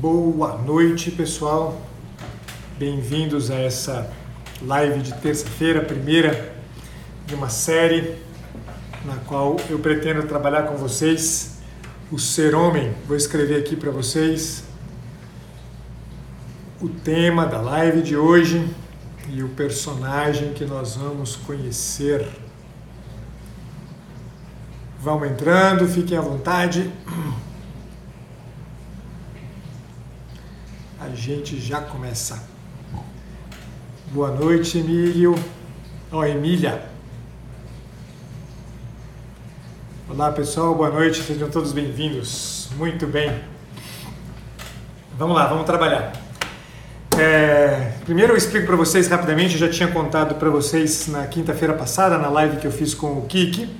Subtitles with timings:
[0.00, 1.80] Boa noite, pessoal.
[2.78, 4.12] Bem-vindos a essa
[4.60, 6.54] live de terça-feira, primeira
[7.26, 8.14] de uma série
[9.06, 11.60] na qual eu pretendo trabalhar com vocês
[12.12, 12.94] o ser homem.
[13.08, 14.64] Vou escrever aqui para vocês
[16.78, 18.68] o tema da live de hoje
[19.30, 22.28] e o personagem que nós vamos conhecer.
[25.00, 26.92] Vão entrando, fiquem à vontade.
[31.16, 32.40] Gente já começa.
[34.12, 35.34] Boa noite, Emílio.
[36.12, 36.82] Ó, oh, Emília.
[40.08, 40.74] Olá, pessoal.
[40.74, 41.22] Boa noite.
[41.22, 42.68] Sejam todos bem-vindos.
[42.76, 43.40] Muito bem.
[45.18, 46.12] Vamos lá, vamos trabalhar.
[47.18, 51.72] É, primeiro eu explico para vocês rapidamente, eu já tinha contado para vocês na quinta-feira
[51.72, 53.70] passada, na live que eu fiz com o Kiki,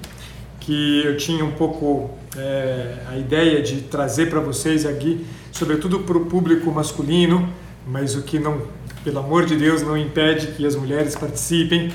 [0.58, 5.26] que eu tinha um pouco é, a ideia de trazer para vocês aqui,
[5.56, 7.48] sobretudo para o público masculino,
[7.86, 8.62] mas o que não,
[9.02, 11.90] pelo amor de Deus, não impede que as mulheres participem.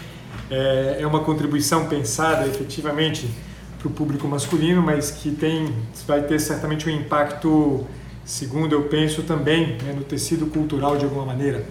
[0.50, 3.30] É, é uma contribuição pensada efetivamente
[3.78, 5.74] para o público masculino, mas que tem,
[6.08, 7.86] vai ter certamente um impacto
[8.26, 11.66] segundo eu penso também né, no tecido cultural de alguma maneira.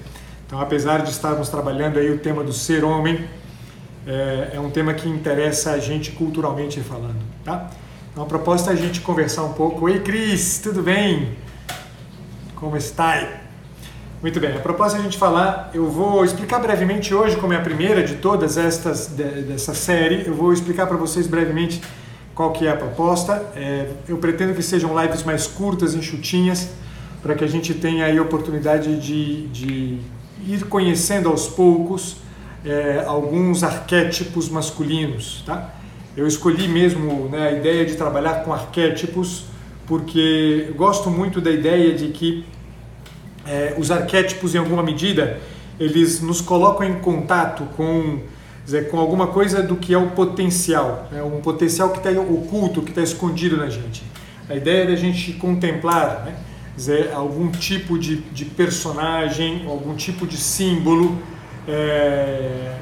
[0.46, 3.24] Então, apesar de estarmos trabalhando aí o tema do ser homem,
[4.06, 7.70] é, é um tema que interessa a gente culturalmente falando, tá?
[8.10, 9.84] Então, a proposta é a gente conversar um pouco.
[9.84, 11.36] Oi, Cris, tudo bem?
[12.60, 13.26] Como está?
[14.20, 17.56] Muito bem, a proposta é a gente falar, eu vou explicar brevemente hoje, como é
[17.56, 21.80] a primeira de todas estas dessa série, eu vou explicar para vocês brevemente
[22.34, 23.50] qual que é a proposta.
[23.56, 26.68] É, eu pretendo que sejam lives mais curtas, enxutinhas,
[27.22, 29.98] para que a gente tenha aí a oportunidade de, de
[30.46, 32.18] ir conhecendo aos poucos
[32.62, 35.42] é, alguns arquétipos masculinos.
[35.46, 35.70] Tá?
[36.14, 39.48] Eu escolhi mesmo né, a ideia de trabalhar com arquétipos
[39.90, 42.44] porque gosto muito da ideia de que
[43.44, 45.40] é, os arquétipos, em alguma medida,
[45.80, 48.20] eles nos colocam em contato com
[48.64, 51.20] dizer, com alguma coisa do que é o potencial, né?
[51.24, 54.04] um potencial que está oculto, que está escondido na gente.
[54.48, 56.36] A ideia é da gente contemplar né?
[56.76, 61.18] dizer, algum tipo de, de personagem, algum tipo de símbolo
[61.66, 62.76] é,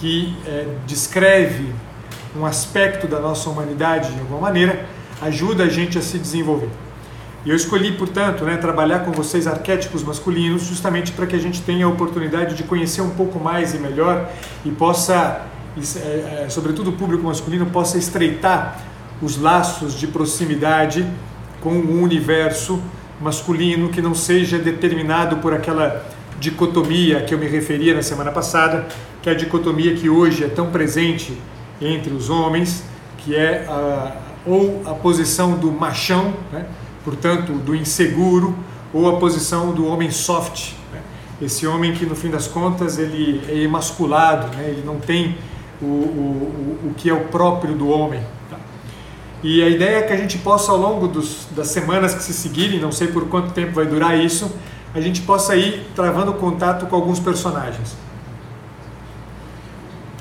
[0.00, 1.72] que é, descreve
[2.36, 6.68] um aspecto da nossa humanidade de alguma maneira, ajuda a gente a se desenvolver.
[7.44, 11.62] E eu escolhi, portanto, né, trabalhar com vocês arquétipos masculinos justamente para que a gente
[11.62, 14.28] tenha a oportunidade de conhecer um pouco mais e melhor
[14.64, 15.46] e possa,
[15.76, 18.80] é, é, sobretudo o público masculino, possa estreitar
[19.22, 21.06] os laços de proximidade
[21.60, 22.82] com o universo
[23.20, 26.04] masculino que não seja determinado por aquela
[26.38, 28.86] dicotomia que eu me referia na semana passada,
[29.22, 31.36] que é a dicotomia que hoje é tão presente
[31.80, 32.84] entre os homens,
[33.18, 36.66] que é a, ou a posição do machão, né?
[37.04, 38.56] portanto, do inseguro,
[38.92, 41.00] ou a posição do homem soft, né?
[41.42, 44.70] esse homem que no fim das contas ele é emasculado, né?
[44.70, 45.36] ele não tem
[45.80, 48.20] o, o, o, que é o próprio do homem.
[48.50, 48.56] Tá?
[49.42, 52.32] E a ideia é que a gente possa, ao longo dos, das semanas que se
[52.32, 54.50] seguirem, não sei por quanto tempo vai durar isso,
[54.94, 57.94] a gente possa ir travando contato com alguns personagens.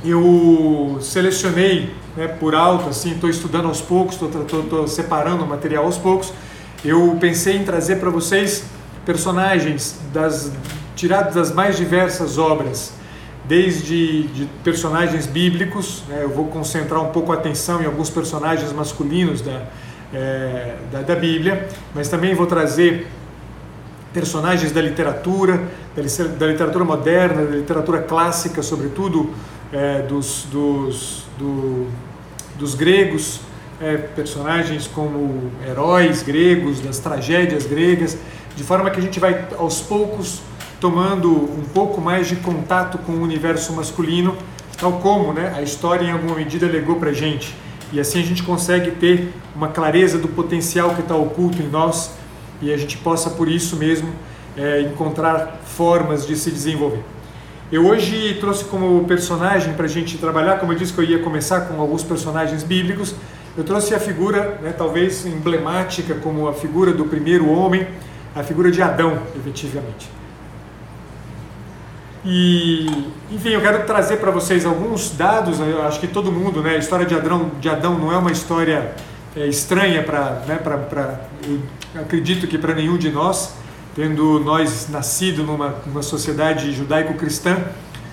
[0.04, 6.00] Eu selecionei né, por alto, assim, estou estudando aos poucos, estou separando o material aos
[6.00, 6.34] poucos,
[6.84, 8.64] eu pensei em trazer para vocês
[9.06, 10.52] personagens das,
[10.96, 12.92] tirados das mais diversas obras,
[13.46, 18.74] desde de personagens bíblicos, né, eu vou concentrar um pouco a atenção em alguns personagens
[18.74, 19.62] masculinos da,
[20.12, 23.08] é, da, da, Bíblia, mas também vou trazer
[24.12, 25.62] personagens da literatura,
[26.38, 29.30] da, literatura moderna, da literatura clássica, sobretudo
[29.72, 31.88] é, dos, dos, do,
[32.58, 33.40] dos gregos,
[33.80, 38.18] é, personagens como heróis gregos, das tragédias gregas,
[38.56, 40.42] de forma que a gente vai aos poucos
[40.80, 44.36] tomando um pouco mais de contato com o universo masculino,
[44.78, 47.56] tal como né, a história em alguma medida legou para a gente.
[47.92, 52.12] E assim a gente consegue ter uma clareza do potencial que está oculto em nós
[52.62, 54.10] e a gente possa, por isso mesmo,
[54.58, 57.04] é, encontrar formas de se desenvolver.
[57.70, 61.20] Eu hoje trouxe como personagem para a gente trabalhar, como eu disse que eu ia
[61.20, 63.14] começar com alguns personagens bíblicos,
[63.58, 67.86] eu trouxe a figura, né, talvez emblemática, como a figura do primeiro homem,
[68.34, 70.08] a figura de Adão, efetivamente.
[72.24, 75.60] E, enfim, eu quero trazer para vocês alguns dados.
[75.60, 78.32] Eu acho que todo mundo, né, a história de Adão, de Adão não é uma
[78.32, 78.94] história
[79.36, 80.60] é, estranha para, né,
[81.96, 83.54] acredito que para nenhum de nós,
[83.98, 87.58] tendo nós nascido numa, numa sociedade judaico-cristã,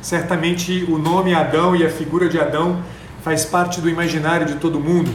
[0.00, 2.82] certamente o nome Adão e a figura de Adão
[3.22, 5.10] faz parte do imaginário de todo mundo.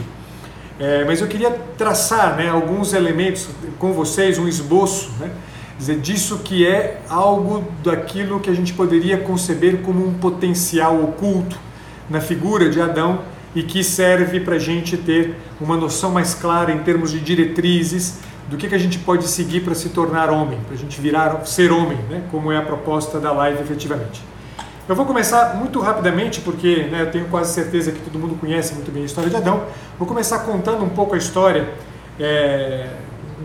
[0.78, 3.48] É, mas eu queria traçar né, alguns elementos
[3.80, 5.32] com vocês, um esboço, né,
[5.76, 11.58] dizer, disso que é algo daquilo que a gente poderia conceber como um potencial oculto
[12.08, 13.22] na figura de Adão
[13.56, 18.20] e que serve para a gente ter uma noção mais clara em termos de diretrizes
[18.50, 21.46] do que, que a gente pode seguir para se tornar homem, para a gente virar
[21.46, 22.24] ser homem, né?
[22.32, 24.20] como é a proposta da live efetivamente.
[24.88, 28.74] Eu vou começar muito rapidamente, porque né, eu tenho quase certeza que todo mundo conhece
[28.74, 29.62] muito bem a história de Adão.
[29.96, 31.68] Vou começar contando um pouco a história
[32.18, 32.88] é,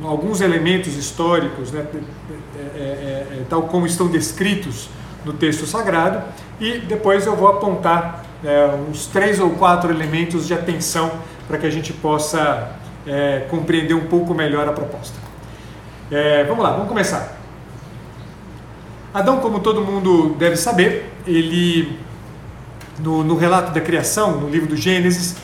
[0.04, 4.90] alguns elementos históricos, né, é, é, é, tal como estão descritos
[5.24, 6.24] no texto sagrado,
[6.60, 8.26] e depois eu vou apontar
[8.90, 11.12] uns três ou quatro elementos de atenção
[11.48, 12.76] para que a gente possa
[13.50, 15.18] compreender um pouco melhor a proposta.
[16.48, 17.38] vamos lá, vamos começar.
[19.14, 21.98] Adão, como todo mundo deve saber, ele
[23.00, 25.36] no, no relato da criação, no livro do Gênesis,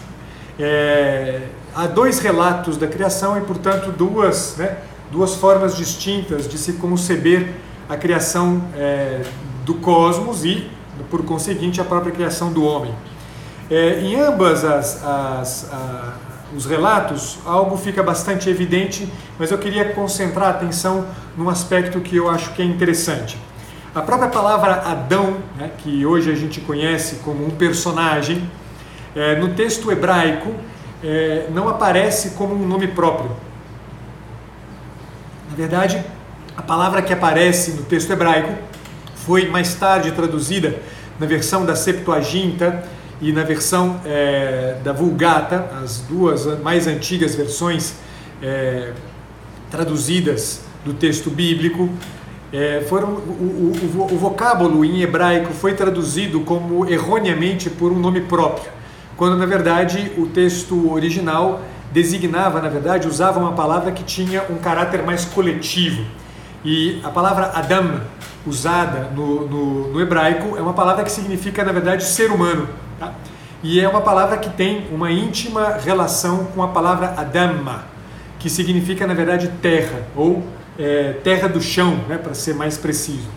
[0.60, 1.42] é,
[1.76, 4.78] há dois relatos da criação e, portanto, duas, né,
[5.12, 7.48] duas formas distintas de se conceber
[7.90, 9.22] a criação é,
[9.66, 10.70] do cosmos e,
[11.10, 12.94] por conseguinte, a própria criação do homem.
[13.70, 16.14] É, em ambas as, as a,
[16.56, 21.06] os relatos, algo fica bastante evidente, mas eu queria concentrar a atenção
[21.38, 23.38] num aspecto que eu acho que é interessante.
[23.94, 28.50] A própria palavra Adão, né, que hoje a gente conhece como um personagem,
[29.16, 30.54] é, no texto hebraico,
[31.04, 33.32] é, não aparece como um nome próprio.
[35.50, 36.02] Na verdade,
[36.56, 38.54] a palavra que aparece no texto hebraico
[39.16, 40.80] foi mais tarde traduzida
[41.20, 42.84] na versão da Septuaginta
[43.22, 47.94] e na versão é, da Vulgata, as duas mais antigas versões
[48.42, 48.94] é,
[49.70, 51.90] traduzidas do texto bíblico.
[52.52, 58.22] É, foram, o, o, o vocábulo em hebraico foi traduzido como erroneamente por um nome
[58.22, 58.82] próprio
[59.22, 64.56] quando na verdade o texto original designava, na verdade, usava uma palavra que tinha um
[64.56, 66.04] caráter mais coletivo.
[66.66, 68.02] E a palavra Adam,
[68.48, 72.68] usada no, no, no hebraico, é uma palavra que significa, na verdade, ser humano.
[73.64, 77.86] E é uma palavra que tem uma íntima relação com a palavra Adama,
[78.40, 80.44] que significa, na verdade, terra, ou
[80.80, 83.30] é, terra do chão, né, para ser mais preciso.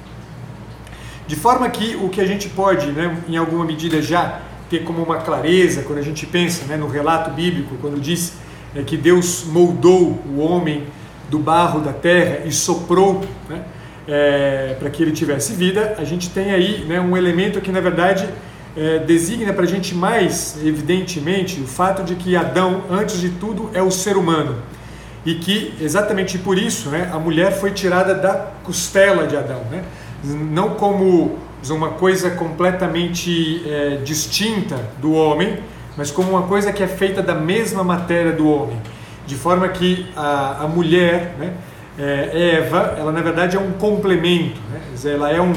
[1.26, 4.41] De forma que o que a gente pode, né, em alguma medida, já
[4.71, 8.32] ter como uma clareza quando a gente pensa né, no relato bíblico, quando diz
[8.75, 10.85] é, que Deus moldou o homem
[11.31, 13.62] do barro da terra e soprou né,
[14.09, 17.81] é, para que ele tivesse vida, a gente tem aí né, um elemento que na
[17.81, 18.29] verdade
[18.76, 23.71] é, designa para a gente mais evidentemente o fato de que Adão, antes de tudo,
[23.73, 24.56] é o ser humano
[25.25, 29.85] e que exatamente por isso né, a mulher foi tirada da costela de Adão, né?
[30.25, 31.38] não como
[31.71, 35.59] uma coisa completamente é, distinta do homem,
[35.97, 38.76] mas como uma coisa que é feita da mesma matéria do homem,
[39.26, 41.53] de forma que a, a mulher, né,
[41.99, 44.81] é, Eva, ela na verdade é um complemento, né?
[45.11, 45.53] ela é um,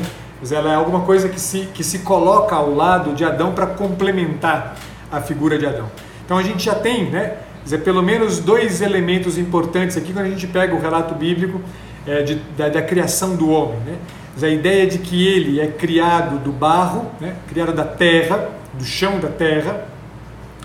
[0.52, 4.76] ela é alguma coisa que se, que se coloca ao lado de Adão para complementar
[5.12, 5.90] a figura de Adão.
[6.26, 10.30] Então a gente já tem, né, dizer, pelo menos dois elementos importantes aqui quando a
[10.30, 11.62] gente pega o relato bíblico
[12.06, 13.80] é, de, da, da, criação do homem.
[13.86, 13.98] Né?
[14.42, 19.20] a ideia de que ele é criado do barro, né, criado da terra, do chão
[19.20, 19.86] da terra,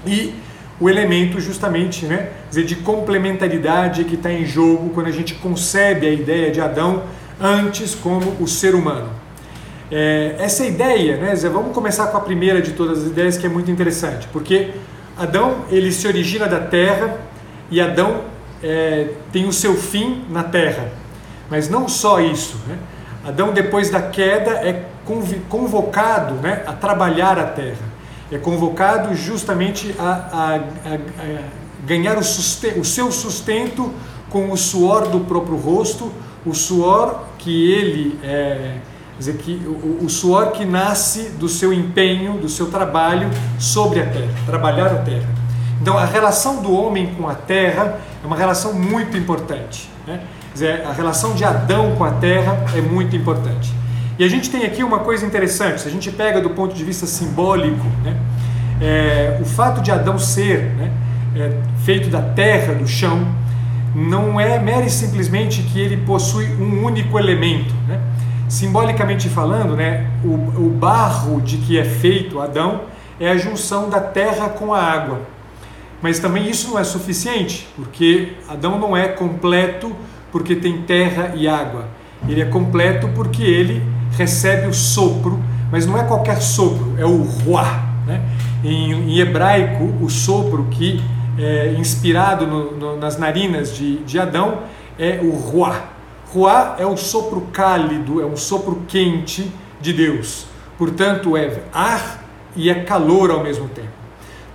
[0.06, 0.34] e
[0.78, 6.06] o elemento justamente né, dizer, de complementaridade que está em jogo quando a gente concebe
[6.06, 7.04] a ideia de Adão
[7.40, 9.08] antes como o ser humano.
[9.94, 13.44] É, essa ideia, né, Zé, vamos começar com a primeira de todas as ideias que
[13.44, 14.70] é muito interessante, porque
[15.18, 17.18] Adão ele se origina da terra
[17.70, 18.22] e Adão
[18.62, 20.88] é, tem o seu fim na terra.
[21.50, 22.78] Mas não só isso, né?
[23.22, 24.86] Adão, depois da queda, é
[25.50, 27.92] convocado né, a trabalhar a terra.
[28.30, 31.42] É convocado justamente a, a, a, a
[31.84, 33.92] ganhar o, o seu sustento
[34.30, 36.10] com o suor do próprio rosto,
[36.46, 38.76] o suor que ele é,
[39.18, 43.28] dizer, que, o, o, suor que nasce do seu empenho, do seu trabalho
[43.58, 45.28] sobre a terra, trabalhar a terra.
[45.80, 49.90] Então a relação do homem com a terra é uma relação muito importante.
[50.06, 50.20] Né?
[50.52, 53.72] dizer, a relação de Adão com a terra é muito importante.
[54.18, 56.84] E a gente tem aqui uma coisa interessante, se a gente pega do ponto de
[56.84, 58.16] vista simbólico, né,
[58.80, 60.92] é, o fato de Adão ser né,
[61.34, 63.26] é, feito da terra, do chão,
[63.94, 67.74] não é mere simplesmente que ele possui um único elemento.
[67.86, 68.00] Né?
[68.52, 72.82] Simbolicamente falando, né, o, o barro de que é feito Adão
[73.18, 75.22] é a junção da terra com a água.
[76.02, 79.96] Mas também isso não é suficiente, porque Adão não é completo
[80.30, 81.86] porque tem terra e água.
[82.28, 83.82] Ele é completo porque ele
[84.18, 87.82] recebe o sopro, mas não é qualquer sopro, é o ruá.
[88.06, 88.20] Né?
[88.62, 91.02] Em, em, hebraico, o sopro que
[91.38, 94.58] é inspirado no, no, nas narinas de, de Adão
[94.98, 95.91] é o ruá.
[96.32, 100.46] Ruá é o sopro cálido, é um sopro quente de Deus.
[100.78, 102.24] Portanto, é ar
[102.56, 103.92] e é calor ao mesmo tempo.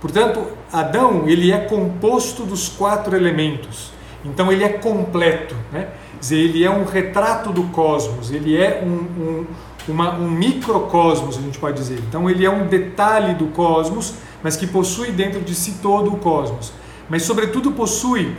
[0.00, 3.92] Portanto, Adão ele é composto dos quatro elementos.
[4.24, 5.88] Então ele é completo, né?
[6.30, 9.46] ele é um retrato do cosmos, ele é um, um,
[9.88, 12.00] uma, um microcosmos, a gente pode dizer.
[12.08, 16.16] Então ele é um detalhe do cosmos, mas que possui dentro de si todo o
[16.16, 16.72] cosmos.
[17.08, 18.36] Mas sobretudo possui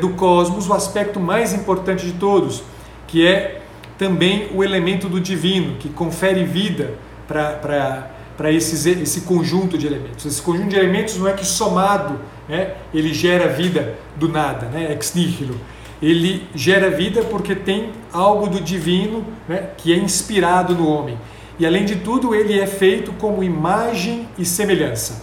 [0.00, 2.62] do cosmos o aspecto mais importante de todos,
[3.12, 3.60] que é
[3.98, 6.94] também o elemento do divino, que confere vida
[7.28, 10.24] para esse conjunto de elementos.
[10.24, 14.90] Esse conjunto de elementos não é que somado né, ele gera vida do nada, né,
[14.90, 15.60] ex nihilo.
[16.00, 21.18] Ele gera vida porque tem algo do divino né, que é inspirado no homem.
[21.58, 25.22] E além de tudo, ele é feito como imagem e semelhança.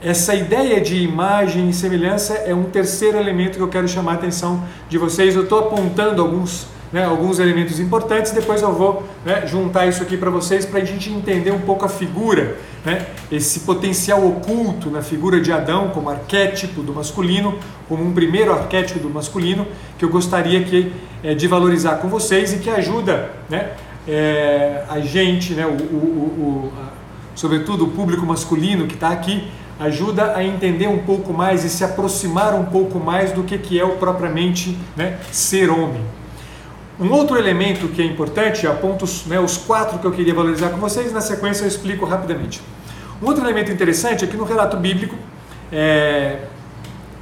[0.00, 4.14] Essa ideia de imagem e semelhança é um terceiro elemento que eu quero chamar a
[4.14, 5.34] atenção de vocês.
[5.34, 8.32] Eu estou apontando alguns né, alguns elementos importantes.
[8.32, 11.84] Depois eu vou né, juntar isso aqui para vocês para a gente entender um pouco
[11.84, 18.04] a figura, né, esse potencial oculto na figura de Adão como arquétipo do masculino, como
[18.04, 19.66] um primeiro arquétipo do masculino
[19.98, 20.92] que eu gostaria que,
[21.22, 23.30] é, de valorizar com vocês e que ajuda
[24.08, 26.90] é, a gente, né, o, o, o, a,
[27.34, 31.82] sobretudo o público masculino que está aqui, ajuda a entender um pouco mais e se
[31.82, 36.02] aproximar um pouco mais do que, que é o propriamente né, ser homem.
[37.00, 40.76] Um outro elemento que é importante, aponto né, os quatro que eu queria valorizar com
[40.76, 42.60] vocês, na sequência eu explico rapidamente.
[43.22, 45.16] Um outro elemento interessante é que no relato bíblico,
[45.72, 46.40] é,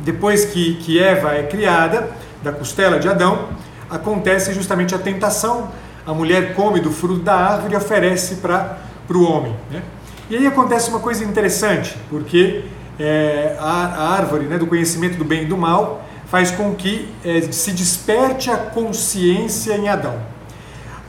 [0.00, 2.11] depois que, que Eva é criada
[2.42, 3.50] da costela de Adão,
[3.88, 5.70] acontece justamente a tentação.
[6.04, 9.54] A mulher come do fruto da árvore e oferece para o homem.
[9.70, 9.80] Né?
[10.28, 12.64] E aí acontece uma coisa interessante, porque
[12.99, 17.08] é, a, a, árvore né, do conhecimento do bem e do mal faz com que
[17.25, 20.18] é, se desperte a consciência em Adão.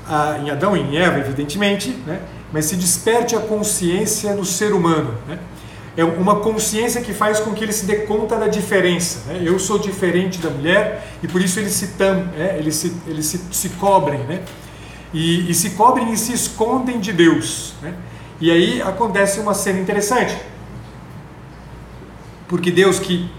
[0.07, 2.19] Ah, em Adão e em Eva, evidentemente, né?
[2.51, 5.13] mas se desperte a consciência no ser humano.
[5.27, 5.37] Né?
[5.95, 9.19] É uma consciência que faz com que ele se dê conta da diferença.
[9.27, 9.41] Né?
[9.43, 13.25] Eu sou diferente da mulher e por isso eles se, tam, é, eles se, eles
[13.25, 14.19] se, se cobrem.
[14.21, 14.41] Né?
[15.13, 17.73] E, e, se cobrem e se escondem de Deus.
[17.81, 17.93] Né?
[18.39, 20.35] E aí acontece uma cena interessante.
[22.47, 23.29] Porque Deus que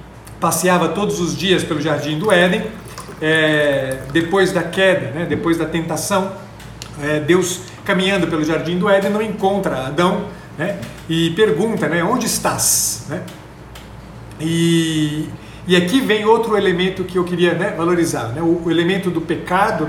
[0.40, 2.64] passeava todos os dias pelo jardim do Éden.
[3.20, 6.32] É, depois da queda, né, depois da tentação,
[7.02, 10.24] é, Deus caminhando pelo jardim do Éden não encontra Adão
[10.56, 10.78] né,
[11.08, 13.06] e pergunta: né, onde estás?
[13.08, 13.22] Né?
[14.40, 15.28] E,
[15.66, 19.20] e aqui vem outro elemento que eu queria né, valorizar: né, o, o, elemento do
[19.20, 19.86] pecado,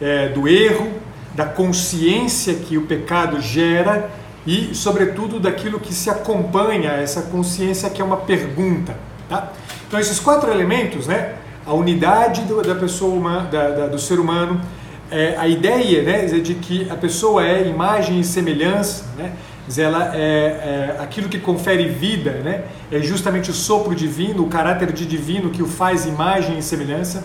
[0.00, 0.92] é, do erro,
[1.34, 4.10] da consciência que o pecado gera
[4.46, 9.09] e, sobretudo, daquilo que se acompanha a essa consciência, que é uma pergunta.
[9.30, 9.52] Tá?
[9.86, 11.34] Então esses quatro elementos, né,
[11.64, 14.60] a unidade do, da pessoa humana, da, da, do ser humano,
[15.08, 19.32] é, a ideia né, de que a pessoa é imagem e semelhança, né,
[19.78, 24.92] ela é, é, aquilo que confere vida, né, é justamente o sopro divino, o caráter
[24.92, 27.24] de divino que o faz imagem e semelhança.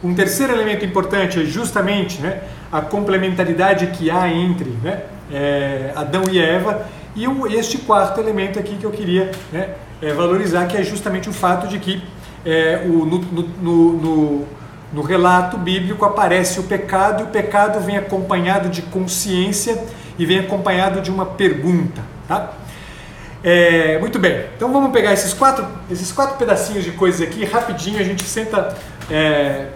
[0.00, 6.22] Um terceiro elemento importante é justamente né, a complementaridade que há entre né, é, Adão
[6.30, 6.86] e Eva.
[7.16, 9.70] E o, este quarto elemento aqui que eu queria né,
[10.02, 12.02] é, valorizar, que é justamente o fato de que
[12.44, 14.46] é, o, no, no, no,
[14.92, 19.82] no, relato bíblico aparece o pecado e o pecado vem acompanhado de consciência
[20.18, 22.02] e vem acompanhado de uma pergunta.
[22.26, 22.52] Tá?
[23.44, 27.98] É, muito bem, então vamos pegar esses quatro, esses quatro pedacinhos de coisas aqui, rapidinho
[27.98, 28.76] a gente senta
[29.10, 29.66] é,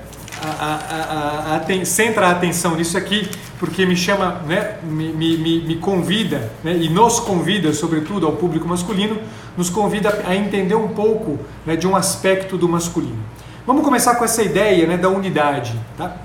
[0.46, 5.76] a, a, a, centra a atenção nisso aqui, porque me chama, né, me, me, me
[5.76, 9.18] convida, né, e nos convida, sobretudo ao público masculino,
[9.56, 13.18] nos convida a entender um pouco né, de um aspecto do masculino.
[13.66, 15.74] Vamos começar com essa ideia né, da unidade.
[15.96, 16.16] Tá?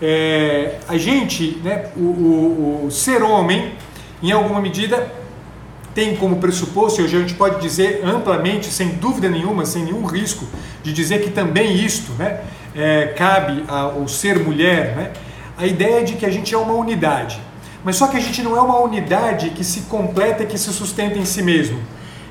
[0.00, 3.72] É, a gente, né, o, o, o ser homem,
[4.22, 5.10] em alguma medida,
[5.94, 10.04] tem como pressuposto, e hoje a gente pode dizer amplamente, sem dúvida nenhuma, sem nenhum
[10.04, 10.44] risco,
[10.82, 12.40] de dizer que também isto, né,
[12.74, 15.12] é, cabe ao ser mulher, né?
[15.56, 17.40] a ideia de que a gente é uma unidade.
[17.84, 20.72] Mas só que a gente não é uma unidade que se completa e que se
[20.72, 21.78] sustenta em si mesmo.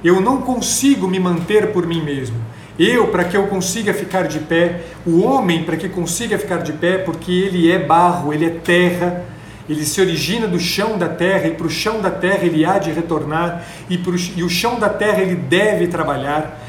[0.03, 2.35] Eu não consigo me manter por mim mesmo.
[2.77, 6.73] Eu, para que eu consiga ficar de pé, o homem, para que consiga ficar de
[6.73, 9.23] pé, porque ele é barro, ele é terra,
[9.67, 12.77] ele se origina do chão da terra e para o chão da terra ele há
[12.77, 16.59] de retornar e, pro, e o chão da terra ele deve trabalhar.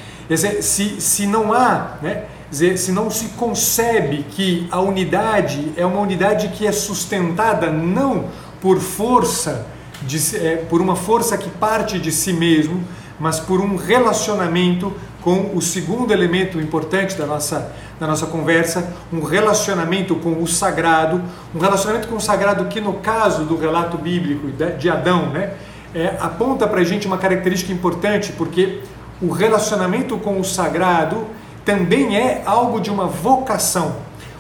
[0.62, 6.00] Se, se não há né, dizer, se não se concebe que a unidade é uma
[6.00, 8.26] unidade que é sustentada não
[8.60, 9.66] por força,
[10.02, 12.82] de, é, por uma força que parte de si mesmo,
[13.18, 19.22] mas por um relacionamento com o segundo elemento importante da nossa, na nossa conversa, um
[19.22, 21.22] relacionamento com o sagrado,
[21.54, 25.54] um relacionamento com o sagrado que no caso do relato bíblico de Adão, né,
[25.94, 28.80] é, aponta para a gente uma característica importante, porque
[29.22, 31.26] o relacionamento com o sagrado
[31.64, 33.96] também é algo de uma vocação.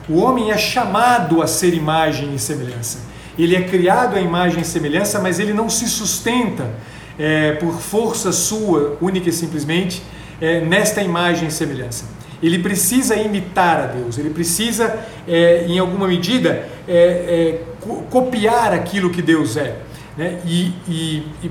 [0.08, 2.98] O homem é chamado a ser imagem e semelhança.
[3.38, 6.70] Ele é criado à imagem e semelhança, mas ele não se sustenta
[7.18, 10.02] é, por força sua, única e simplesmente,
[10.40, 12.04] é, nesta imagem e semelhança.
[12.44, 17.62] Ele precisa imitar a Deus, ele precisa, é, em alguma medida, é, é,
[18.10, 19.78] copiar aquilo que Deus é.
[20.14, 20.40] Né?
[20.44, 21.50] E, e, e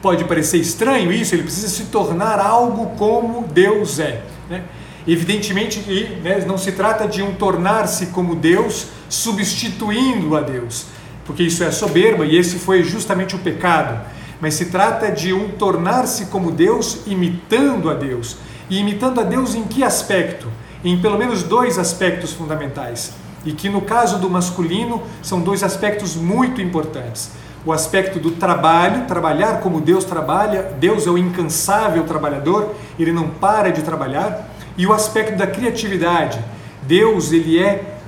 [0.00, 4.22] pode parecer estranho isso, ele precisa se tornar algo como Deus é.
[4.48, 4.62] Né?
[5.06, 10.86] Evidentemente que né, não se trata de um tornar-se como Deus substituindo a Deus,
[11.26, 14.00] porque isso é soberba e esse foi justamente o pecado.
[14.40, 18.36] Mas se trata de um tornar-se como Deus imitando a Deus.
[18.70, 20.48] E imitando a Deus em que aspecto?
[20.84, 23.12] Em pelo menos dois aspectos fundamentais.
[23.44, 27.30] E que no caso do masculino são dois aspectos muito importantes
[27.68, 33.28] o aspecto do trabalho, trabalhar como Deus trabalha, Deus é o incansável trabalhador, ele não
[33.28, 36.42] para de trabalhar e o aspecto da criatividade.
[36.82, 37.98] Deus ele é,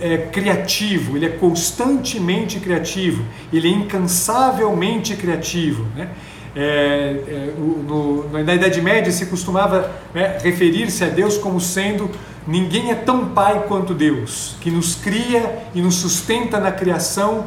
[0.00, 5.86] é criativo, ele é constantemente criativo, ele é incansavelmente criativo.
[5.96, 6.10] Né?
[6.56, 12.10] É, é, no, na Idade Média se costumava né, referir-se a Deus como sendo
[12.48, 17.44] ninguém é tão pai quanto Deus, que nos cria e nos sustenta na criação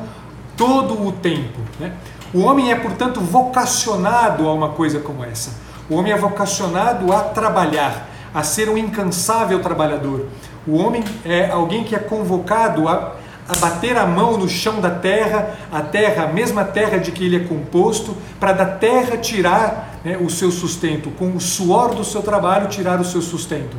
[0.55, 1.59] todo o tempo.
[1.79, 1.91] Né?
[2.31, 5.59] O homem é, portanto, vocacionado a uma coisa como essa.
[5.89, 10.27] O homem é vocacionado a trabalhar, a ser um incansável trabalhador.
[10.67, 13.15] O homem é alguém que é convocado a,
[13.51, 17.25] a bater a mão no chão da terra, a terra, a mesma terra de que
[17.25, 22.03] ele é composto, para da terra tirar né, o seu sustento, com o suor do
[22.03, 23.75] seu trabalho tirar o seu sustento.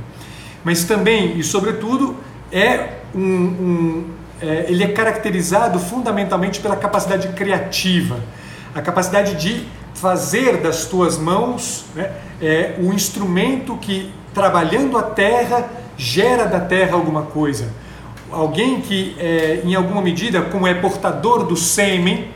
[0.63, 2.17] Mas também e sobretudo
[2.53, 4.05] é um, um,
[4.43, 8.21] é, ele é caracterizado fundamentalmente pela capacidade criativa,
[8.75, 15.67] a capacidade de fazer das tuas mãos né, é, o instrumento que trabalhando a terra,
[15.97, 17.69] gera da terra alguma coisa.
[18.33, 22.29] Alguém que, é, em alguma medida, como é portador do sêmen,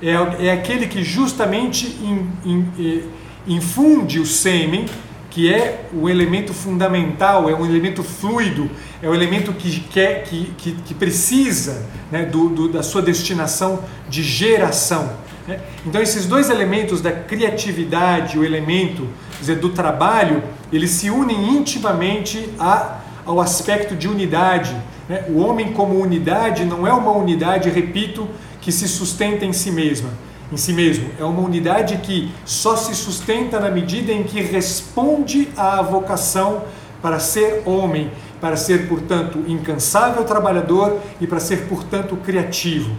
[0.00, 3.02] é, é aquele que justamente in, in,
[3.46, 4.86] infunde o sêmen,
[5.30, 8.70] que é o elemento fundamental, é um elemento fluido,
[9.02, 13.80] é o elemento que, quer, que, que, que precisa né, do, do, da sua destinação
[14.08, 15.12] de geração.
[15.46, 15.60] Né?
[15.86, 19.08] Então, esses dois elementos da criatividade, o elemento
[19.38, 24.76] dizer, do trabalho, eles se unem intimamente a, ao aspecto de unidade.
[25.10, 25.24] Né?
[25.28, 28.28] O homem, como unidade, não é uma unidade, repito,
[28.60, 30.08] que se sustenta em si mesma.
[30.52, 35.48] Em si mesmo, é uma unidade que só se sustenta na medida em que responde
[35.56, 36.62] à vocação
[37.02, 42.94] para ser homem, para ser, portanto, incansável trabalhador e para ser, portanto, criativo.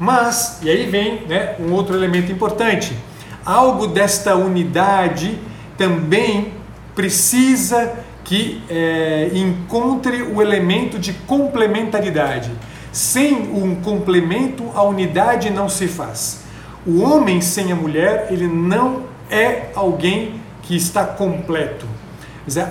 [0.00, 2.96] Mas, e aí vem né, um outro elemento importante:
[3.44, 5.38] algo desta unidade
[5.76, 6.54] também
[6.94, 12.50] precisa que é, encontre o elemento de complementaridade.
[12.90, 16.44] Sem um complemento, a unidade não se faz.
[16.86, 21.86] O homem sem a mulher, ele não é alguém que está completo.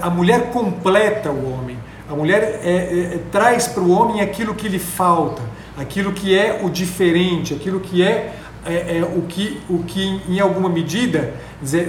[0.01, 1.77] A mulher completa o homem.
[2.09, 5.41] A mulher é, é, traz para o homem aquilo que lhe falta,
[5.77, 8.33] aquilo que é o diferente, aquilo que é
[8.65, 11.33] é, é, o, que, o que, em alguma medida,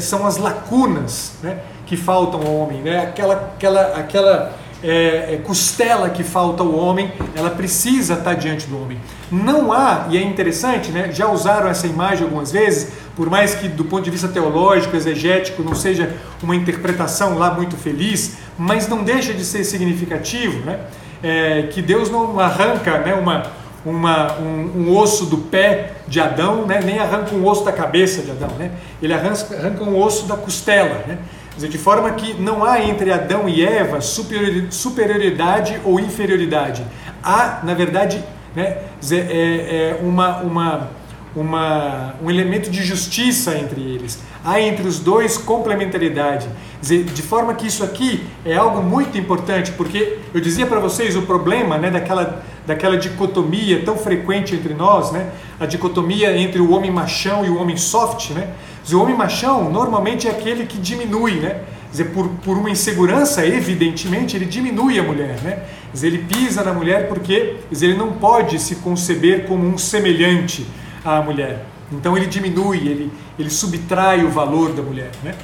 [0.01, 3.03] são as lacunas né, que faltam ao homem, né?
[3.03, 4.53] aquela, aquela, aquela
[4.85, 8.99] é, é, costela que falta ao homem, ela precisa estar diante do homem.
[9.33, 13.67] Não há, e é interessante, né, já usaram essa imagem algumas vezes, por mais que
[13.67, 19.03] do ponto de vista teológico, exegético, não seja uma interpretação lá muito feliz, mas não
[19.03, 20.81] deixa de ser significativo, né,
[21.23, 26.65] é, que Deus não arranca né, uma uma, um, um, osso do pé de Adão,
[26.65, 26.81] né?
[26.83, 28.71] nem arranca um osso da cabeça de Adão, né?
[29.03, 31.05] ele arranca, arranca um osso da costela.
[31.07, 31.19] Né?
[31.55, 36.85] Dizer, de forma que não há entre Adão e Eva superioridade ou inferioridade.
[37.23, 38.23] Há, na verdade,
[38.55, 40.91] né, dizer, é, é uma, uma,
[41.35, 44.19] uma, um elemento de justiça entre eles.
[44.45, 46.49] Há entre os dois complementaridade.
[46.81, 51.17] Dizer, de forma que isso aqui é algo muito importante, porque eu dizia para vocês
[51.17, 55.31] o problema né, daquela daquela dicotomia tão frequente entre nós, né?
[55.61, 58.51] A dicotomia entre o homem machão e o homem soft, né?
[58.93, 61.61] O homem machão normalmente é aquele que diminui, né?
[61.91, 65.63] Dizer, por, por uma insegurança, evidentemente, ele diminui a mulher, né?
[65.93, 70.67] Dizer, ele pisa na mulher porque dizer, ele não pode se conceber como um semelhante
[71.05, 71.65] à mulher.
[71.93, 75.35] Então ele diminui, ele, ele subtrai o valor da mulher, né?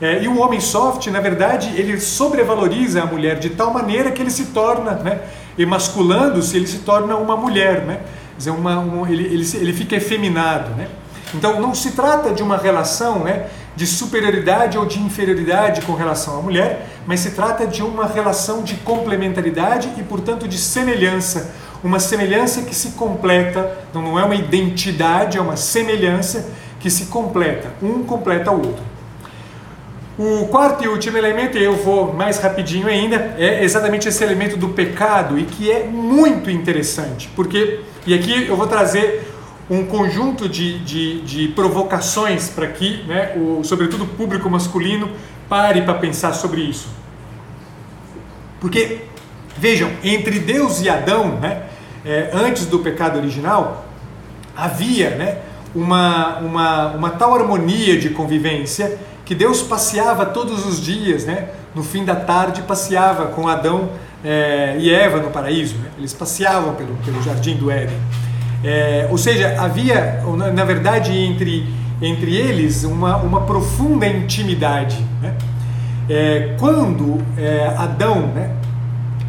[0.00, 4.22] É, e o homem soft, na verdade, ele sobrevaloriza a mulher de tal maneira que
[4.22, 5.20] ele se torna, né,
[5.62, 8.00] emasculando-se, ele se torna uma mulher, né?
[8.36, 10.88] Dizer, uma, um, ele, ele, ele fica efeminado, né?
[11.34, 13.46] Então não se trata de uma relação né,
[13.76, 18.62] de superioridade ou de inferioridade com relação à mulher, mas se trata de uma relação
[18.62, 21.52] de complementaridade e, portanto, de semelhança.
[21.82, 26.48] Uma semelhança que se completa, então não é uma identidade, é uma semelhança
[26.80, 27.70] que se completa.
[27.80, 28.89] Um completa o outro.
[30.22, 34.54] O quarto e último elemento, e eu vou mais rapidinho ainda, é exatamente esse elemento
[34.54, 39.26] do pecado e que é muito interessante, porque, e aqui eu vou trazer
[39.70, 45.08] um conjunto de, de, de provocações para que, né, o, sobretudo o público masculino,
[45.48, 46.90] pare para pensar sobre isso.
[48.60, 48.98] Porque,
[49.56, 51.62] vejam, entre Deus e Adão, né,
[52.04, 53.86] é, antes do pecado original,
[54.54, 55.38] havia né,
[55.74, 58.98] uma, uma, uma tal harmonia de convivência
[59.30, 63.90] que Deus passeava todos os dias, né, no fim da tarde, passeava com Adão
[64.24, 65.76] é, e Eva no paraíso.
[65.76, 67.96] Né, eles passeavam pelo, pelo jardim do Éden.
[68.64, 70.20] É, ou seja, havia,
[70.52, 71.64] na verdade, entre,
[72.02, 74.98] entre eles uma, uma profunda intimidade.
[75.22, 75.32] Né?
[76.08, 77.22] É, quando
[77.78, 78.50] Adão né,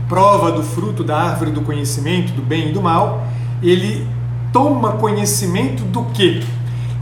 [0.09, 3.27] prova do fruto da árvore do conhecimento do bem e do mal,
[3.61, 4.07] ele
[4.51, 6.43] toma conhecimento do que?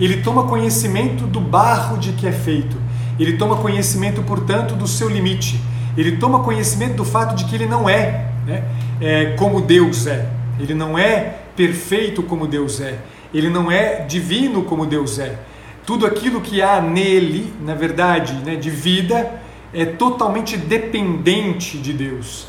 [0.02, 2.89] Ele toma conhecimento do barro de que é feito.
[3.20, 5.60] Ele toma conhecimento, portanto, do seu limite.
[5.98, 8.64] Ele toma conhecimento do fato de que ele não é, né,
[9.02, 10.30] é como Deus é.
[10.60, 13.00] Ele não é perfeito como Deus é.
[13.34, 15.38] Ele não é divino como Deus é.
[15.86, 19.42] Tudo aquilo que há nele, na verdade, né, de vida,
[19.74, 22.49] é totalmente dependente de Deus.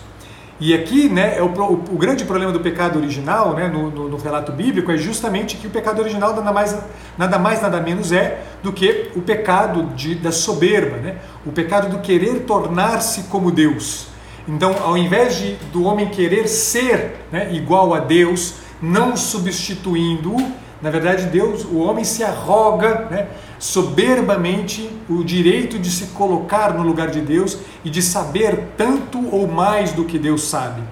[0.60, 4.08] E aqui, né, é o, o, o, grande problema do pecado original, né, no, no,
[4.10, 6.76] no, relato bíblico, é justamente que o pecado original nada mais,
[7.16, 11.88] nada mais, nada menos é do que o pecado de, da soberba, né, o pecado
[11.88, 14.08] do querer tornar-se como Deus.
[14.46, 20.36] Então, ao invés de, do homem querer ser né, igual a Deus, não substituindo-o.
[20.82, 26.82] Na verdade, Deus, o homem se arroga né, soberbamente o direito de se colocar no
[26.82, 30.82] lugar de Deus e de saber tanto ou mais do que Deus sabe.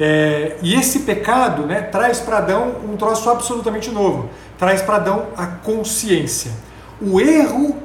[0.00, 4.30] É, e esse pecado né, traz para Adão um troço absolutamente novo.
[4.58, 6.50] Traz para Adão a consciência.
[7.00, 7.76] O erro,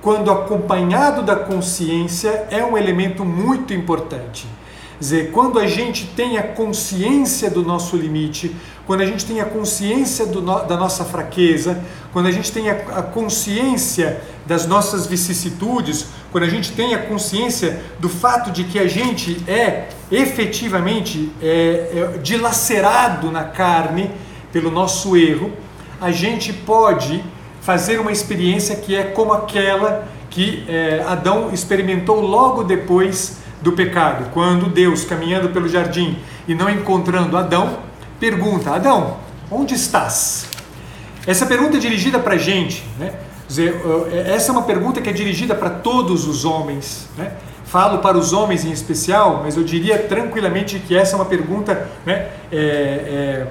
[0.00, 4.46] quando acompanhado da consciência, é um elemento muito importante
[4.98, 8.54] dizer, quando a gente tem a consciência do nosso limite,
[8.86, 11.82] quando a gente tem a consciência no, da nossa fraqueza,
[12.12, 16.98] quando a gente tem a, a, consciência das nossas vicissitudes, quando a gente tem a
[16.98, 21.48] consciência do fato de que a gente é efetivamente é,
[22.14, 24.10] é, dilacerado na carne
[24.52, 25.52] pelo nosso erro,
[26.00, 27.24] a gente pode
[27.60, 34.30] fazer uma experiência que é como aquela que é, Adão experimentou logo depois do pecado,
[34.32, 37.78] quando Deus, caminhando pelo jardim e não encontrando Adão,
[38.20, 39.16] pergunta: Adão,
[39.50, 40.48] onde estás?
[41.26, 43.14] Essa pergunta é dirigida para a gente, né?
[44.10, 47.32] É, essa é uma pergunta que é dirigida para todos os homens, né?
[47.66, 51.88] Falo para os homens em especial, mas eu diria tranquilamente que essa é uma pergunta
[52.06, 53.46] né, é, é,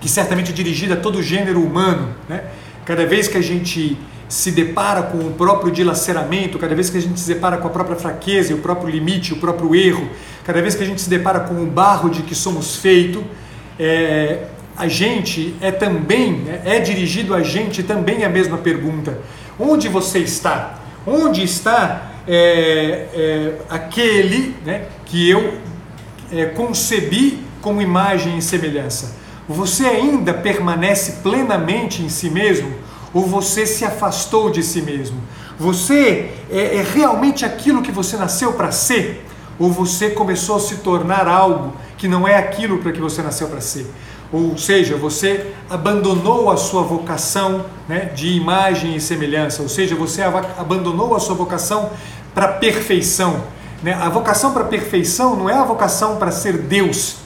[0.00, 2.08] que certamente é dirigida a todo gênero humano.
[2.26, 2.44] Né?
[2.86, 3.98] Cada vez que a gente
[4.28, 7.70] se depara com o próprio dilaceramento, cada vez que a gente se depara com a
[7.70, 10.08] própria fraqueza, o próprio limite, o próprio erro,
[10.44, 13.24] cada vez que a gente se depara com o barro de que somos feito,
[13.78, 14.44] é,
[14.76, 19.18] a gente é também, né, é dirigido a gente também a mesma pergunta:
[19.58, 20.78] onde você está?
[21.06, 25.54] Onde está é, é, aquele né, que eu
[26.30, 29.16] é, concebi como imagem e semelhança?
[29.48, 32.70] Você ainda permanece plenamente em si mesmo?
[33.12, 35.20] Ou você se afastou de si mesmo?
[35.58, 39.24] Você é, é realmente aquilo que você nasceu para ser?
[39.58, 43.48] Ou você começou a se tornar algo que não é aquilo para que você nasceu
[43.48, 43.86] para ser?
[44.30, 50.22] Ou seja, você abandonou a sua vocação né, de imagem e semelhança, ou seja, você
[50.22, 51.90] abandonou a sua vocação
[52.34, 53.42] para perfeição.
[53.82, 53.94] Né?
[53.94, 57.16] A vocação para perfeição não é a vocação para ser Deus.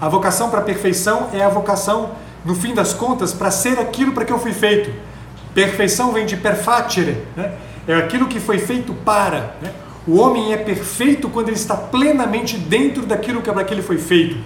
[0.00, 2.10] A vocação para perfeição é a vocação,
[2.44, 4.90] no fim das contas, para ser aquilo para que eu fui feito.
[5.54, 7.52] Perfeição vem de perfacere, né?
[7.86, 9.54] é aquilo que foi feito para.
[9.62, 9.72] Né?
[10.06, 13.98] O homem é perfeito quando ele está plenamente dentro daquilo que para que ele foi
[13.98, 14.36] feito.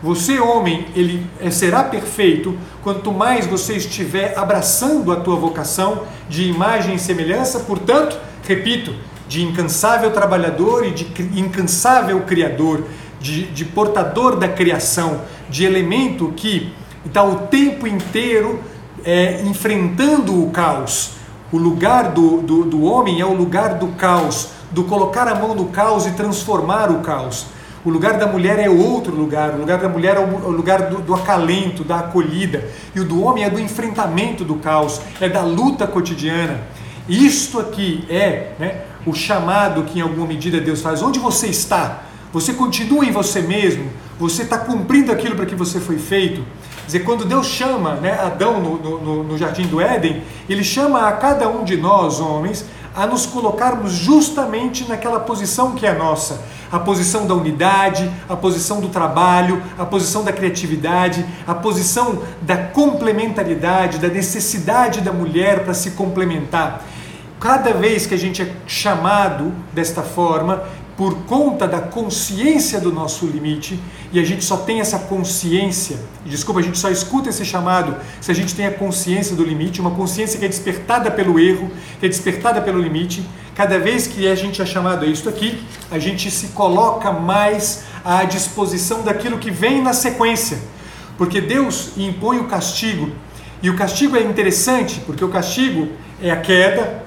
[0.00, 6.44] Você, homem, ele é, será perfeito quanto mais você estiver abraçando a tua vocação de
[6.44, 8.16] imagem e semelhança, portanto,
[8.46, 8.94] repito,
[9.26, 11.04] de incansável trabalhador e de
[11.36, 12.84] incansável criador,
[13.20, 16.72] de, de portador da criação, de elemento que
[17.04, 18.60] está o tempo inteiro
[19.04, 21.12] é, enfrentando o caos.
[21.50, 25.54] O lugar do, do, do homem é o lugar do caos, do colocar a mão
[25.54, 27.46] no caos e transformar o caos.
[27.84, 31.00] O lugar da mulher é outro lugar, o lugar da mulher é o lugar do,
[31.00, 35.42] do, acalento, da acolhida, e o do homem é do enfrentamento do caos, é da
[35.42, 36.60] luta cotidiana.
[37.08, 41.02] Isto aqui é né, o chamado que em alguma medida Deus faz.
[41.02, 42.02] Onde você está?
[42.32, 43.90] Você continua em você mesmo?
[44.18, 46.44] Você está cumprindo aquilo para que você foi feito?
[46.88, 51.12] Dizer, quando Deus chama né, Adão no, no, no jardim do Éden, ele chama a
[51.12, 52.64] cada um de nós, homens,
[52.96, 58.80] a nos colocarmos justamente naquela posição que é nossa, a posição da unidade, a posição
[58.80, 65.74] do trabalho, a posição da criatividade, a posição da complementaridade, da necessidade da mulher para
[65.74, 66.86] se complementar.
[67.38, 70.64] Cada vez que a gente é chamado desta forma,
[70.98, 73.78] por conta da consciência do nosso limite,
[74.12, 78.32] e a gente só tem essa consciência, desculpa, a gente só escuta esse chamado se
[78.32, 82.06] a gente tem a consciência do limite, uma consciência que é despertada pelo erro, que
[82.06, 83.24] é despertada pelo limite.
[83.54, 87.84] Cada vez que a gente é chamado a isso aqui, a gente se coloca mais
[88.04, 90.58] à disposição daquilo que vem na sequência.
[91.16, 93.12] Porque Deus impõe o castigo,
[93.62, 97.04] e o castigo é interessante, porque o castigo é a queda,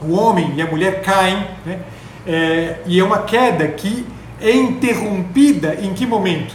[0.00, 1.80] o homem e a mulher caem, né?
[2.26, 4.06] É, e é uma queda que
[4.40, 6.54] é interrompida em que momento?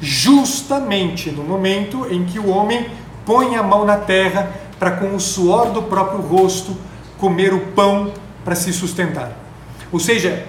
[0.00, 2.86] Justamente no momento em que o homem
[3.24, 6.76] põe a mão na terra para, com o suor do próprio rosto,
[7.18, 8.12] comer o pão
[8.44, 9.32] para se sustentar.
[9.92, 10.46] Ou seja,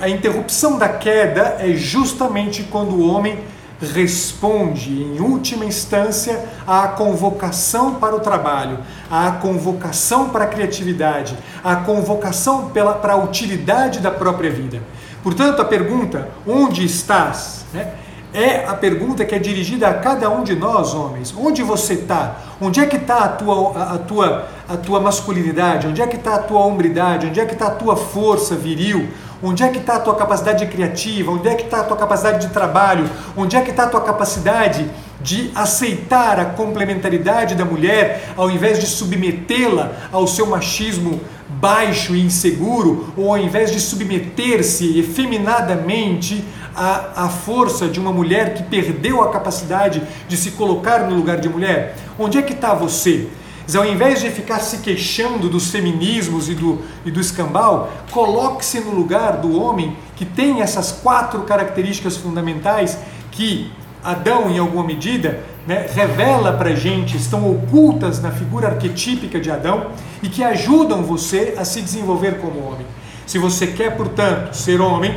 [0.00, 3.38] a interrupção da queda é justamente quando o homem
[3.82, 8.78] responde, em última instância, à convocação para o trabalho,
[9.10, 14.80] à convocação para a criatividade, à convocação pela, para a utilidade da própria vida.
[15.22, 17.64] Portanto, a pergunta, onde estás?
[17.72, 17.92] Né,
[18.34, 21.34] é a pergunta que é dirigida a cada um de nós, homens.
[21.36, 22.36] Onde você está?
[22.60, 25.86] Onde é que está a tua, a, a, tua, a tua masculinidade?
[25.86, 27.26] Onde é que está a tua hombridade?
[27.26, 29.06] Onde é que está a tua força viril?
[29.42, 31.32] Onde é que está a tua capacidade criativa?
[31.32, 33.10] Onde é que está a tua capacidade de trabalho?
[33.36, 34.88] Onde é que está a tua capacidade
[35.20, 42.24] de aceitar a complementaridade da mulher ao invés de submetê-la ao seu machismo baixo e
[42.24, 49.22] inseguro, ou ao invés de submeter-se efeminadamente à, à força de uma mulher que perdeu
[49.22, 51.96] a capacidade de se colocar no lugar de mulher?
[52.18, 53.28] Onde é que está você?
[53.64, 58.80] Mas ao invés de ficar se queixando dos feminismos e do, e do escambau, coloque-se
[58.80, 62.98] no lugar do homem que tem essas quatro características fundamentais
[63.30, 63.70] que
[64.02, 69.92] Adão, em alguma medida, né, revela para gente, estão ocultas na figura arquetípica de Adão
[70.22, 72.86] e que ajudam você a se desenvolver como homem.
[73.26, 75.16] Se você quer, portanto, ser homem,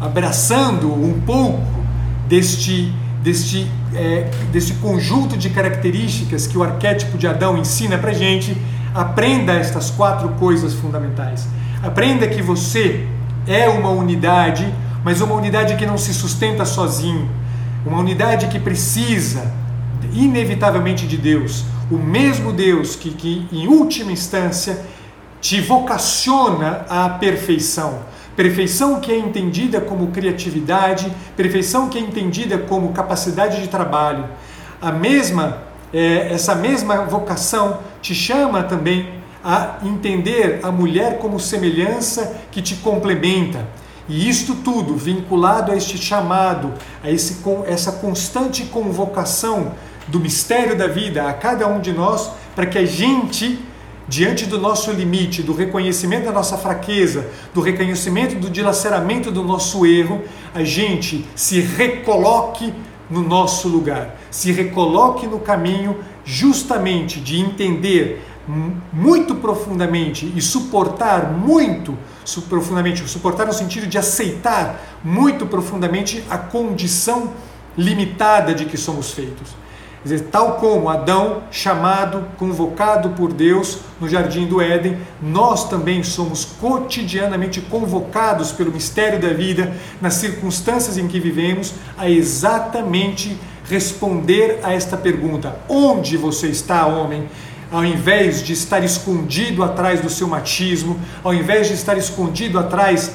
[0.00, 1.64] abraçando um pouco
[2.28, 2.92] deste
[3.26, 8.56] deste, é, deste conjunto de características que o arquétipo de Adão ensina para gente,
[8.94, 11.48] aprenda estas quatro coisas fundamentais.
[11.82, 13.04] Aprenda que você
[13.44, 17.28] é uma unidade, mas uma unidade que não se sustenta sozinho,
[17.84, 19.52] uma unidade que precisa
[20.12, 24.86] inevitavelmente de Deus, o mesmo Deus que, que em última instância
[25.40, 28.02] te vocaciona à perfeição
[28.36, 34.26] Perfeição que é entendida como criatividade, perfeição que é entendida como capacidade de trabalho.
[34.80, 42.36] A mesma, é, essa mesma vocação te chama também a entender a mulher como semelhança
[42.50, 43.66] que te complementa.
[44.08, 49.72] E isto tudo vinculado a este chamado, a esse, essa constante convocação
[50.08, 53.58] do mistério da vida a cada um de nós, para que a gente
[54.08, 59.84] diante do nosso limite, do reconhecimento da nossa fraqueza, do reconhecimento do dilaceramento do nosso
[59.84, 60.22] erro,
[60.54, 62.72] a gente se recoloque
[63.10, 68.24] no nosso lugar, se recoloque no caminho justamente de entender
[68.92, 71.96] muito profundamente e suportar muito
[72.48, 77.32] profundamente, suportar no sentido de aceitar muito profundamente a condição
[77.76, 79.65] limitada de que somos feitos
[80.06, 86.44] dizer, tal como Adão, chamado, convocado por Deus no jardim do Éden, nós também somos
[86.44, 93.36] cotidianamente convocados pelo mistério da vida, nas circunstâncias em que vivemos, a exatamente
[93.68, 97.28] responder a esta pergunta: onde você está, homem?
[97.70, 103.10] Ao invés de estar escondido atrás do seu machismo, ao invés de estar escondido atrás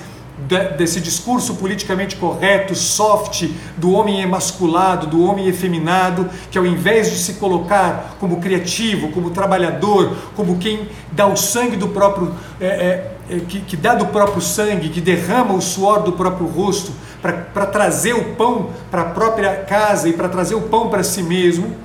[0.77, 7.17] desse discurso politicamente correto, soft, do homem emasculado, do homem efeminado, que ao invés de
[7.17, 13.17] se colocar como criativo, como trabalhador, como quem dá o sangue do próprio, é, é,
[13.30, 17.65] é que, que, dá do próprio sangue, que derrama o suor do próprio rosto para
[17.65, 21.75] trazer o pão para a própria casa e para trazer o pão para si mesmo,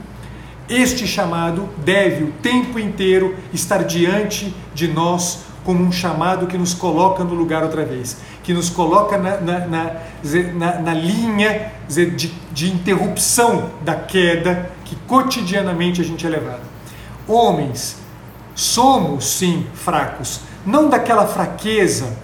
[0.69, 6.75] Este chamado deve o tempo inteiro estar diante de nós como um chamado que nos
[6.75, 8.17] coloca no lugar outra vez,
[8.47, 16.01] que nos coloca na, na, na, na linha de, de interrupção da queda que cotidianamente
[16.01, 16.63] a gente é levado.
[17.27, 17.97] Homens,
[18.55, 22.17] somos sim fracos, não daquela fraqueza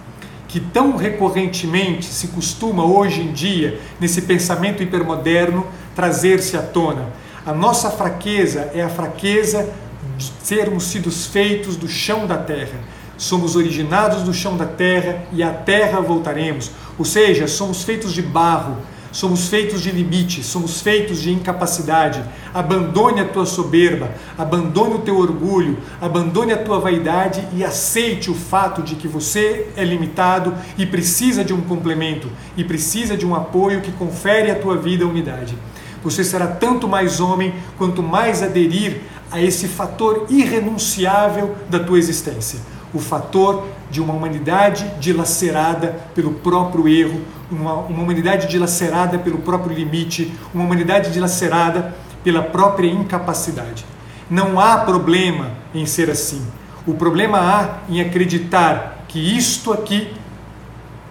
[0.47, 7.09] que tão recorrentemente se costuma hoje em dia, nesse pensamento hipermoderno, trazer-se à tona.
[7.45, 9.69] A nossa fraqueza é a fraqueza
[10.17, 12.79] de sermos sido feitos do chão da terra
[13.17, 16.71] somos originados do chão da terra e à terra voltaremos.
[16.97, 18.77] Ou seja, somos feitos de barro,
[19.11, 22.23] somos feitos de limites, somos feitos de incapacidade.
[22.53, 28.35] Abandone a tua soberba, abandone o teu orgulho, abandone a tua vaidade e aceite o
[28.35, 33.35] fato de que você é limitado e precisa de um complemento e precisa de um
[33.35, 35.55] apoio que confere à tua vida unidade.
[36.03, 42.72] Você será tanto mais homem quanto mais aderir a esse fator irrenunciável da tua existência
[42.93, 49.75] o fator de uma humanidade dilacerada pelo próprio erro, uma, uma humanidade dilacerada pelo próprio
[49.75, 53.85] limite, uma humanidade dilacerada pela própria incapacidade.
[54.29, 56.41] Não há problema em ser assim.
[56.85, 60.13] O problema há em acreditar que isto aqui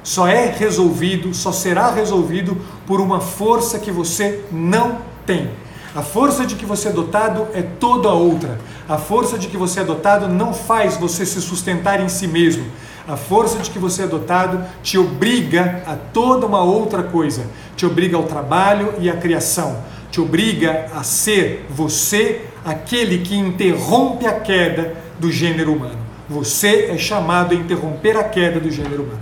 [0.02, 5.50] só é resolvido, só será resolvido por uma força que você não tem.
[5.94, 8.58] A força de que você é dotado é toda outra.
[8.88, 12.64] A força de que você é dotado não faz você se sustentar em si mesmo.
[13.06, 17.44] A força de que você é dotado te obriga a toda uma outra coisa.
[17.76, 19.76] Te obriga ao trabalho e à criação.
[20.10, 25.98] Te obriga a ser você aquele que interrompe a queda do gênero humano.
[26.28, 29.20] Você é chamado a interromper a queda do gênero humano.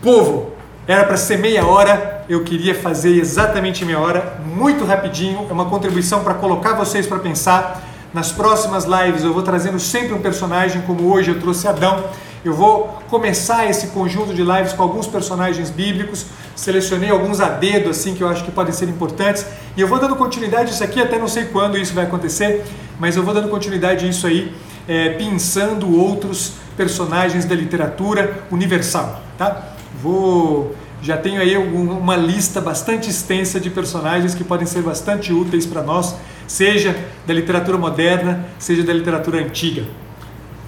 [0.00, 0.52] Povo,
[0.86, 5.48] era para ser meia hora, eu queria fazer exatamente meia hora, muito rapidinho.
[5.50, 7.82] É uma contribuição para colocar vocês para pensar.
[8.14, 12.04] Nas próximas lives eu vou trazendo sempre um personagem, como hoje eu trouxe Adão.
[12.44, 16.26] Eu vou começar esse conjunto de lives com alguns personagens bíblicos.
[16.54, 19.44] Selecionei alguns a dedo assim que eu acho que podem ser importantes.
[19.76, 22.64] E eu vou dando continuidade a isso aqui, até não sei quando isso vai acontecer,
[23.00, 24.54] mas eu vou dando continuidade a isso aí,
[24.86, 29.20] é, pensando outros personagens da literatura universal.
[29.36, 29.74] Tá?
[30.00, 35.64] Vou já tenho aí uma lista bastante extensa de personagens que podem ser bastante úteis
[35.64, 36.14] para nós,
[36.46, 39.84] seja da literatura moderna, seja da literatura antiga.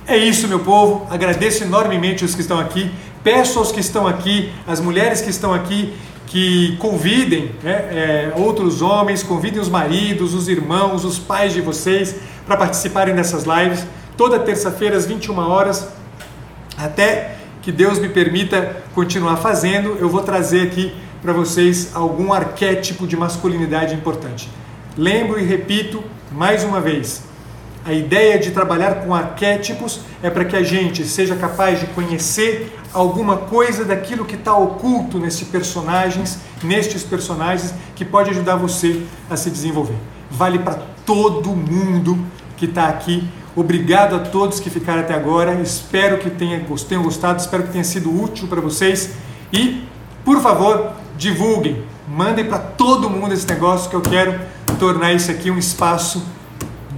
[0.06, 1.06] É isso, meu povo.
[1.10, 2.90] Agradeço enormemente os que estão aqui.
[3.22, 5.94] Peço aos que estão aqui, as mulheres que estão aqui,
[6.26, 12.16] que convidem né, é, outros homens, convidem os maridos, os irmãos, os pais de vocês
[12.46, 13.86] para participarem dessas lives.
[14.16, 15.88] Toda terça-feira, às 21 horas,
[16.76, 17.31] até
[17.62, 23.16] que Deus me permita continuar fazendo, eu vou trazer aqui para vocês algum arquétipo de
[23.16, 24.50] masculinidade importante.
[24.98, 27.22] Lembro e repito mais uma vez:
[27.84, 32.76] a ideia de trabalhar com arquétipos é para que a gente seja capaz de conhecer
[32.92, 39.36] alguma coisa daquilo que está oculto nesses personagens, nestes personagens, que pode ajudar você a
[39.36, 39.96] se desenvolver.
[40.28, 42.18] Vale para todo mundo
[42.56, 45.60] que está aqui Obrigado a todos que ficaram até agora.
[45.60, 49.14] Espero que tenham gostado, espero que tenha sido útil para vocês.
[49.52, 49.84] E,
[50.24, 54.40] por favor, divulguem, mandem para todo mundo esse negócio que eu quero
[54.78, 56.24] tornar isso aqui um espaço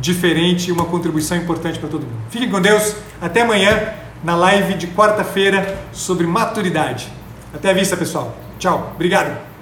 [0.01, 2.23] diferente e uma contribuição importante para todo mundo.
[2.31, 2.95] Fiquem com Deus.
[3.21, 7.13] Até amanhã na live de quarta-feira sobre maturidade.
[7.53, 8.37] Até a vista, pessoal.
[8.59, 8.93] Tchau.
[8.95, 9.54] Obrigado.